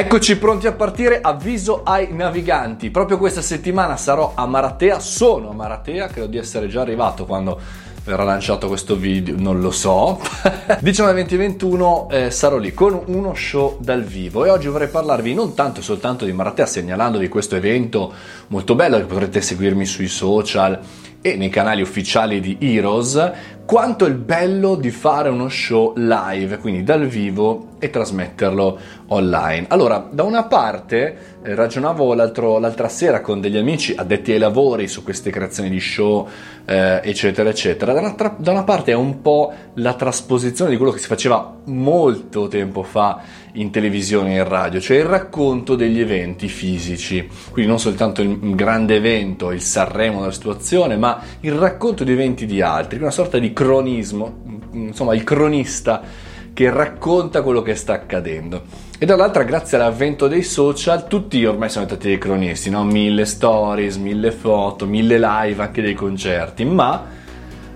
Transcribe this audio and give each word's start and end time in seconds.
Eccoci 0.00 0.38
pronti 0.38 0.68
a 0.68 0.72
partire, 0.74 1.20
avviso 1.20 1.82
ai 1.82 2.12
naviganti. 2.12 2.88
Proprio 2.88 3.18
questa 3.18 3.42
settimana 3.42 3.96
sarò 3.96 4.30
a 4.36 4.46
Maratea, 4.46 5.00
sono 5.00 5.50
a 5.50 5.52
Maratea, 5.52 6.06
credo 6.06 6.28
di 6.28 6.38
essere 6.38 6.68
già 6.68 6.82
arrivato 6.82 7.26
quando 7.26 7.58
verrà 8.04 8.22
lanciato 8.22 8.68
questo 8.68 8.94
video, 8.94 9.34
non 9.36 9.60
lo 9.60 9.72
so. 9.72 10.20
19, 10.78 11.12
20, 11.14 11.36
21 11.36 12.08
eh, 12.12 12.30
sarò 12.30 12.58
lì 12.58 12.72
con 12.72 13.02
uno 13.06 13.34
show 13.34 13.78
dal 13.80 14.04
vivo 14.04 14.44
e 14.44 14.50
oggi 14.50 14.68
vorrei 14.68 14.86
parlarvi 14.86 15.34
non 15.34 15.54
tanto 15.54 15.80
e 15.80 15.82
soltanto 15.82 16.24
di 16.24 16.32
Maratea, 16.32 16.64
segnalandovi 16.64 17.26
questo 17.26 17.56
evento 17.56 18.12
molto 18.46 18.76
bello 18.76 18.98
che 18.98 19.04
potrete 19.04 19.40
seguirmi 19.40 19.84
sui 19.84 20.06
social 20.06 20.78
e 21.20 21.34
nei 21.34 21.48
canali 21.48 21.82
ufficiali 21.82 22.38
di 22.38 22.56
Heroes, 22.60 23.32
quanto 23.68 24.06
il 24.06 24.14
bello 24.14 24.76
di 24.76 24.90
fare 24.90 25.28
uno 25.28 25.50
show 25.50 25.92
live, 25.94 26.56
quindi 26.56 26.82
dal 26.82 27.06
vivo 27.06 27.72
e 27.78 27.90
trasmetterlo 27.90 28.78
online. 29.08 29.66
Allora, 29.68 30.08
da 30.10 30.22
una 30.22 30.44
parte 30.44 31.38
eh, 31.42 31.54
ragionavo 31.54 32.14
l'altra 32.14 32.88
sera 32.88 33.20
con 33.20 33.42
degli 33.42 33.58
amici 33.58 33.94
addetti 33.94 34.32
ai 34.32 34.38
lavori 34.38 34.88
su 34.88 35.02
queste 35.02 35.30
creazioni 35.30 35.68
di 35.68 35.80
show, 35.80 36.26
eh, 36.64 37.02
eccetera, 37.04 37.50
eccetera. 37.50 37.92
Da 37.92 38.36
da 38.38 38.50
una 38.52 38.64
parte 38.64 38.92
è 38.92 38.94
un 38.94 39.20
po' 39.20 39.52
la 39.74 39.92
trasposizione 39.92 40.70
di 40.70 40.78
quello 40.78 40.92
che 40.92 40.98
si 40.98 41.06
faceva 41.06 41.56
molto 41.66 42.48
tempo 42.48 42.82
fa 42.82 43.20
in 43.52 43.70
televisione 43.70 44.34
e 44.34 44.38
in 44.38 44.48
radio, 44.48 44.80
cioè 44.80 44.98
il 44.98 45.04
racconto 45.04 45.74
degli 45.74 46.00
eventi 46.00 46.48
fisici, 46.48 47.28
quindi 47.50 47.70
non 47.70 47.80
soltanto 47.80 48.22
il 48.22 48.54
grande 48.54 48.96
evento, 48.96 49.50
il 49.50 49.60
Sanremo 49.60 50.20
della 50.20 50.32
situazione, 50.32 50.96
ma 50.96 51.20
il 51.40 51.52
racconto 51.52 52.04
di 52.04 52.12
eventi 52.12 52.46
di 52.46 52.60
altri, 52.60 52.98
una 52.98 53.10
sorta 53.10 53.38
di 53.38 53.52
cronismo, 53.58 54.60
insomma 54.70 55.16
il 55.16 55.24
cronista 55.24 56.00
che 56.54 56.70
racconta 56.70 57.42
quello 57.42 57.60
che 57.60 57.74
sta 57.74 57.94
accadendo. 57.94 58.62
E 58.96 59.04
dall'altra, 59.04 59.42
grazie 59.42 59.76
all'avvento 59.76 60.28
dei 60.28 60.44
social, 60.44 61.08
tutti 61.08 61.44
ormai 61.44 61.68
sono 61.68 61.84
diventati 61.84 62.08
dei 62.08 62.18
cronisti, 62.18 62.70
no? 62.70 62.84
mille 62.84 63.24
stories, 63.24 63.96
mille 63.96 64.30
foto, 64.30 64.86
mille 64.86 65.18
live 65.18 65.60
anche 65.60 65.82
dei 65.82 65.94
concerti, 65.94 66.64
ma 66.64 67.16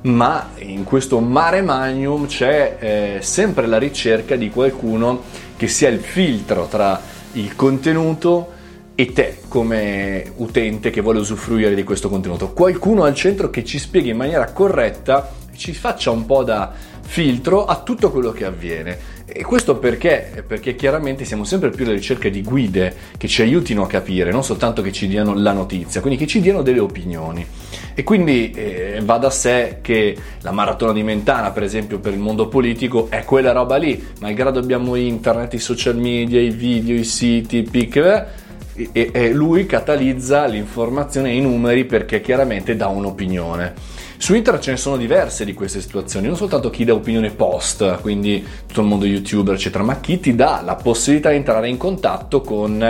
ma 0.00 0.50
in 0.58 0.82
questo 0.84 1.20
mare 1.20 1.60
magnum 1.60 2.26
c'è 2.26 2.76
eh, 2.78 3.18
sempre 3.20 3.66
la 3.66 3.78
ricerca 3.78 4.36
di 4.36 4.48
qualcuno 4.48 5.22
che 5.56 5.68
sia 5.68 5.88
il 5.88 5.98
filtro 5.98 6.66
tra 6.66 7.00
il 7.32 7.54
contenuto 7.54 8.52
e 8.94 9.12
te 9.12 9.38
come 9.46 10.32
utente 10.36 10.90
che 10.90 11.00
vuole 11.02 11.20
usufruire 11.20 11.74
di 11.74 11.84
questo 11.84 12.08
contenuto. 12.08 12.52
Qualcuno 12.52 13.04
al 13.04 13.14
centro 13.14 13.50
che 13.50 13.64
ci 13.64 13.78
spieghi 13.78 14.10
in 14.10 14.16
maniera 14.16 14.50
corretta 14.50 15.37
ci 15.58 15.74
faccia 15.74 16.10
un 16.10 16.24
po' 16.24 16.44
da 16.44 16.72
filtro 17.02 17.64
a 17.66 17.82
tutto 17.82 18.10
quello 18.10 18.30
che 18.30 18.44
avviene. 18.44 19.16
E 19.26 19.42
questo 19.42 19.76
perché? 19.76 20.44
Perché 20.46 20.74
chiaramente 20.74 21.24
siamo 21.24 21.44
sempre 21.44 21.70
più 21.70 21.84
alla 21.84 21.94
ricerca 21.94 22.28
di 22.28 22.42
guide 22.42 22.94
che 23.18 23.28
ci 23.28 23.42
aiutino 23.42 23.82
a 23.82 23.86
capire, 23.86 24.30
non 24.30 24.42
soltanto 24.42 24.80
che 24.80 24.92
ci 24.92 25.06
diano 25.06 25.34
la 25.34 25.52
notizia, 25.52 26.00
quindi 26.00 26.18
che 26.18 26.26
ci 26.26 26.40
diano 26.40 26.62
delle 26.62 26.78
opinioni. 26.78 27.44
E 27.94 28.02
quindi 28.04 28.52
eh, 28.52 29.00
va 29.02 29.18
da 29.18 29.30
sé 29.30 29.78
che 29.82 30.16
la 30.40 30.52
maratona 30.52 30.92
di 30.92 31.02
Mentana, 31.02 31.50
per 31.50 31.64
esempio, 31.64 31.98
per 31.98 32.12
il 32.12 32.20
mondo 32.20 32.48
politico 32.48 33.08
è 33.10 33.24
quella 33.24 33.52
roba 33.52 33.76
lì, 33.76 34.02
malgrado 34.20 34.60
abbiamo 34.60 34.94
internet, 34.94 35.54
i 35.54 35.58
social 35.58 35.96
media, 35.96 36.40
i 36.40 36.50
video, 36.50 36.96
i 36.96 37.04
siti, 37.04 37.58
i 37.58 37.62
pic, 37.64 38.26
e, 38.92 39.10
e 39.12 39.32
lui 39.32 39.66
catalizza 39.66 40.46
l'informazione 40.46 41.30
e 41.30 41.36
i 41.36 41.40
numeri 41.40 41.84
perché 41.84 42.20
chiaramente 42.20 42.76
dà 42.76 42.88
un'opinione. 42.88 43.96
Su 44.18 44.34
internet 44.34 44.62
ce 44.64 44.70
ne 44.72 44.76
sono 44.76 44.96
diverse 44.96 45.44
di 45.44 45.54
queste 45.54 45.80
situazioni, 45.80 46.26
non 46.26 46.36
soltanto 46.36 46.70
chi 46.70 46.84
dà 46.84 46.92
opinione 46.92 47.30
post, 47.30 48.00
quindi 48.00 48.44
tutto 48.66 48.80
il 48.80 48.86
mondo 48.88 49.04
youtuber, 49.04 49.54
eccetera, 49.54 49.84
ma 49.84 50.00
chi 50.00 50.18
ti 50.18 50.34
dà 50.34 50.60
la 50.64 50.74
possibilità 50.74 51.30
di 51.30 51.36
entrare 51.36 51.68
in 51.68 51.76
contatto 51.76 52.40
con 52.40 52.82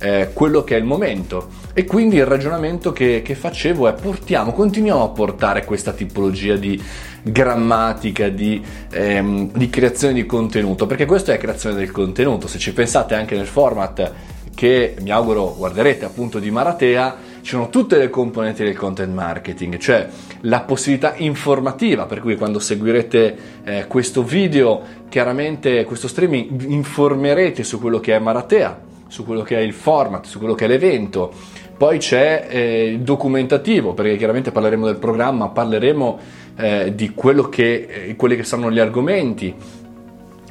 eh, 0.00 0.30
quello 0.32 0.64
che 0.64 0.76
è 0.76 0.78
il 0.78 0.84
momento. 0.84 1.48
E 1.74 1.84
quindi 1.84 2.16
il 2.16 2.24
ragionamento 2.24 2.92
che, 2.92 3.20
che 3.22 3.34
facevo 3.34 3.88
è 3.88 3.92
portiamo, 3.92 4.52
continuiamo 4.52 5.04
a 5.04 5.08
portare 5.08 5.66
questa 5.66 5.92
tipologia 5.92 6.56
di 6.56 6.82
grammatica, 7.22 8.28
di, 8.28 8.62
ehm, 8.90 9.52
di 9.52 9.68
creazione 9.68 10.14
di 10.14 10.24
contenuto, 10.24 10.86
perché 10.86 11.04
questa 11.04 11.34
è 11.34 11.38
creazione 11.38 11.76
del 11.76 11.90
contenuto. 11.90 12.48
Se 12.48 12.58
ci 12.58 12.72
pensate 12.72 13.14
anche 13.14 13.36
nel 13.36 13.46
format 13.46 14.12
che 14.60 14.94
mi 15.00 15.08
auguro 15.10 15.54
guarderete 15.56 16.04
appunto 16.04 16.38
di 16.38 16.50
Maratea, 16.50 17.16
ci 17.40 17.52
sono 17.52 17.70
tutte 17.70 17.96
le 17.96 18.10
componenti 18.10 18.62
del 18.62 18.76
content 18.76 19.10
marketing, 19.10 19.78
cioè 19.78 20.06
la 20.42 20.60
possibilità 20.60 21.14
informativa, 21.16 22.04
per 22.04 22.20
cui 22.20 22.36
quando 22.36 22.58
seguirete 22.58 23.36
eh, 23.64 23.86
questo 23.86 24.22
video, 24.22 24.82
chiaramente 25.08 25.84
questo 25.84 26.08
streaming, 26.08 26.68
informerete 26.68 27.64
su 27.64 27.80
quello 27.80 28.00
che 28.00 28.14
è 28.14 28.18
Maratea, 28.18 28.78
su 29.08 29.24
quello 29.24 29.40
che 29.40 29.56
è 29.56 29.60
il 29.60 29.72
format, 29.72 30.26
su 30.26 30.38
quello 30.38 30.52
che 30.52 30.66
è 30.66 30.68
l'evento. 30.68 31.32
Poi 31.78 31.96
c'è 31.96 32.46
eh, 32.50 32.84
il 32.88 33.00
documentativo, 33.00 33.94
perché 33.94 34.18
chiaramente 34.18 34.52
parleremo 34.52 34.84
del 34.84 34.98
programma, 34.98 35.48
parleremo 35.48 36.18
eh, 36.58 36.94
di 36.94 37.14
che, 37.48 37.88
eh, 37.88 38.14
quelli 38.14 38.36
che 38.36 38.44
saranno 38.44 38.70
gli 38.70 38.78
argomenti, 38.78 39.54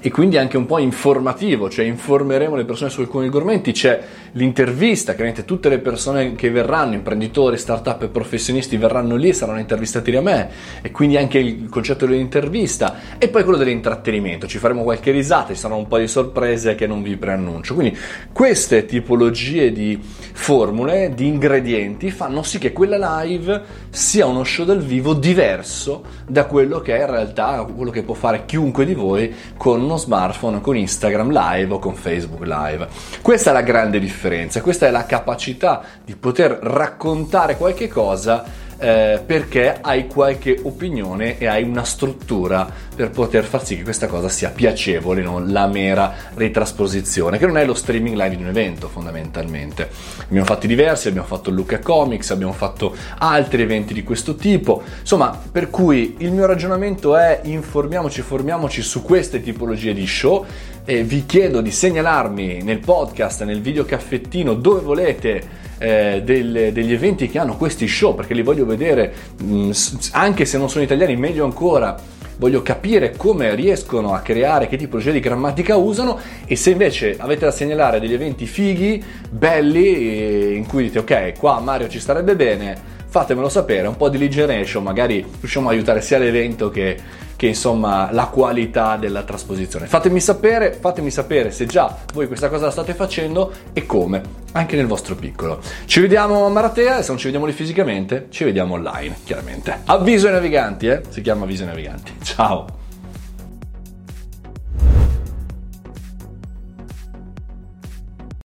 e 0.00 0.10
quindi 0.10 0.36
anche 0.36 0.56
un 0.56 0.66
po' 0.66 0.78
informativo, 0.78 1.68
cioè 1.68 1.84
informeremo 1.84 2.54
le 2.54 2.64
persone 2.64 2.90
su 2.90 3.00
alcuni 3.00 3.26
argomenti, 3.26 3.72
c'è 3.72 4.00
l'intervista, 4.38 5.12
chiaramente 5.12 5.44
tutte 5.44 5.68
le 5.68 5.80
persone 5.80 6.34
che 6.36 6.48
verranno, 6.50 6.94
imprenditori, 6.94 7.58
start-up 7.58 8.04
e 8.04 8.08
professionisti 8.08 8.76
verranno 8.76 9.16
lì 9.16 9.30
e 9.30 9.32
saranno 9.32 9.58
intervistati 9.58 10.12
da 10.12 10.20
me 10.20 10.48
e 10.80 10.92
quindi 10.92 11.16
anche 11.16 11.38
il 11.38 11.68
concetto 11.68 12.06
dell'intervista 12.06 13.18
e 13.18 13.28
poi 13.28 13.42
quello 13.42 13.58
dell'intrattenimento, 13.58 14.46
ci 14.46 14.58
faremo 14.58 14.84
qualche 14.84 15.10
risata, 15.10 15.52
ci 15.52 15.58
saranno 15.58 15.80
un 15.80 15.88
po' 15.88 15.98
di 15.98 16.06
sorprese 16.06 16.76
che 16.76 16.86
non 16.86 17.02
vi 17.02 17.16
preannuncio. 17.16 17.74
Quindi 17.74 17.98
queste 18.32 18.86
tipologie 18.86 19.72
di 19.72 20.00
formule, 20.00 21.12
di 21.14 21.26
ingredienti 21.26 22.12
fanno 22.12 22.42
sì 22.42 22.58
che 22.58 22.72
quella 22.72 23.22
live 23.22 23.60
sia 23.90 24.26
uno 24.26 24.44
show 24.44 24.64
dal 24.64 24.80
vivo 24.80 25.14
diverso 25.14 26.04
da 26.28 26.44
quello 26.44 26.78
che 26.78 26.96
è 26.96 27.00
in 27.00 27.10
realtà 27.10 27.66
quello 27.74 27.90
che 27.90 28.04
può 28.04 28.14
fare 28.14 28.44
chiunque 28.46 28.84
di 28.84 28.94
voi 28.94 29.34
con 29.56 29.82
uno 29.82 29.96
smartphone, 29.96 30.60
con 30.60 30.76
Instagram 30.76 31.30
Live 31.30 31.74
o 31.74 31.78
con 31.80 31.94
Facebook 31.94 32.46
Live. 32.46 32.86
Questa 33.20 33.50
è 33.50 33.52
la 33.52 33.62
grande 33.62 33.98
differenza, 33.98 34.26
questa 34.60 34.86
è 34.86 34.90
la 34.90 35.06
capacità 35.06 35.82
di 36.04 36.14
poter 36.14 36.52
raccontare 36.52 37.56
qualche 37.56 37.88
cosa 37.88 38.66
eh, 38.78 39.20
perché 39.24 39.78
hai 39.80 40.06
qualche 40.06 40.58
opinione 40.62 41.38
e 41.38 41.46
hai 41.46 41.64
una 41.64 41.84
struttura 41.84 42.70
per 42.94 43.10
poter 43.10 43.44
far 43.44 43.64
sì 43.64 43.76
che 43.76 43.82
questa 43.82 44.06
cosa 44.06 44.28
sia 44.28 44.50
piacevole, 44.50 45.22
non 45.22 45.52
la 45.52 45.66
mera 45.66 46.14
ritrasposizione, 46.34 47.38
che 47.38 47.46
non 47.46 47.58
è 47.58 47.64
lo 47.64 47.74
streaming 47.74 48.16
live 48.16 48.36
di 48.36 48.42
un 48.42 48.48
evento 48.48 48.88
fondamentalmente. 48.88 49.88
Abbiamo 50.22 50.46
fatti 50.46 50.66
diversi, 50.66 51.08
abbiamo 51.08 51.26
fatto 51.26 51.50
Luca 51.50 51.78
Comics, 51.78 52.30
abbiamo 52.30 52.52
fatto 52.52 52.94
altri 53.18 53.62
eventi 53.62 53.94
di 53.94 54.02
questo 54.02 54.34
tipo, 54.36 54.82
insomma, 55.00 55.38
per 55.50 55.70
cui 55.70 56.16
il 56.18 56.32
mio 56.32 56.46
ragionamento 56.46 57.16
è 57.16 57.40
informiamoci, 57.44 58.22
formiamoci 58.22 58.82
su 58.82 59.02
queste 59.02 59.40
tipologie 59.42 59.92
di 59.92 60.06
show 60.06 60.44
e 60.84 61.02
vi 61.02 61.26
chiedo 61.26 61.60
di 61.60 61.70
segnalarmi 61.70 62.62
nel 62.62 62.78
podcast, 62.78 63.44
nel 63.44 63.60
video 63.60 63.84
caffettino 63.84 64.54
dove 64.54 64.80
volete 64.80 65.66
eh, 65.78 66.22
del, 66.24 66.72
degli 66.72 66.92
eventi 66.92 67.28
che 67.28 67.38
hanno 67.38 67.56
questi 67.56 67.86
show 67.86 68.14
perché 68.14 68.34
li 68.34 68.42
voglio 68.42 68.66
vedere 68.66 69.12
mh, 69.40 69.54
mm, 69.54 69.70
anche 70.12 70.44
se 70.44 70.58
non 70.58 70.68
sono 70.68 70.84
italiani 70.84 71.16
meglio 71.16 71.44
ancora 71.44 72.16
voglio 72.38 72.62
capire 72.62 73.16
come 73.16 73.54
riescono 73.54 74.14
a 74.14 74.20
creare, 74.20 74.68
che 74.68 74.76
tipologia 74.76 75.10
di 75.10 75.20
grammatica 75.20 75.76
usano 75.76 76.18
e 76.46 76.56
se 76.56 76.70
invece 76.70 77.16
avete 77.18 77.44
da 77.44 77.50
segnalare 77.50 78.00
degli 78.00 78.12
eventi 78.12 78.46
fighi, 78.46 79.02
belli, 79.28 80.56
in 80.56 80.66
cui 80.66 80.84
dite 80.84 81.00
ok, 81.00 81.38
qua 81.38 81.58
Mario 81.60 81.88
ci 81.88 81.98
starebbe 81.98 82.36
bene, 82.36 82.96
fatemelo 83.08 83.48
sapere, 83.48 83.88
un 83.88 83.96
po' 83.96 84.08
di 84.08 84.18
lead 84.18 84.30
generation, 84.30 84.82
magari 84.82 85.24
riusciamo 85.40 85.68
a 85.68 85.72
aiutare 85.72 86.00
sia 86.00 86.18
l'evento 86.18 86.70
che 86.70 87.26
che 87.38 87.46
insomma 87.46 88.10
la 88.10 88.26
qualità 88.26 88.96
della 88.96 89.22
trasposizione. 89.22 89.86
Fatemi 89.86 90.18
sapere, 90.18 90.72
fatemi 90.72 91.08
sapere 91.08 91.52
se 91.52 91.66
già 91.66 91.96
voi 92.12 92.26
questa 92.26 92.48
cosa 92.48 92.64
la 92.64 92.72
state 92.72 92.94
facendo 92.94 93.52
e 93.72 93.86
come, 93.86 94.20
anche 94.52 94.74
nel 94.74 94.86
vostro 94.88 95.14
piccolo. 95.14 95.60
Ci 95.84 96.00
vediamo 96.00 96.46
a 96.46 96.48
Maratea 96.48 96.98
e 96.98 97.02
se 97.02 97.10
non 97.10 97.18
ci 97.18 97.26
vediamo 97.26 97.46
lì 97.46 97.52
fisicamente, 97.52 98.26
ci 98.30 98.42
vediamo 98.42 98.74
online, 98.74 99.18
chiaramente. 99.22 99.82
Avviso 99.84 100.26
ai 100.26 100.32
naviganti, 100.32 100.88
eh? 100.88 101.02
Si 101.10 101.20
chiama 101.20 101.44
avviso 101.44 101.62
ai 101.62 101.68
naviganti. 101.68 102.12
Ciao! 102.24 102.77